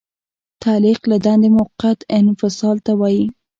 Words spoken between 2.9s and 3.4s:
وایي.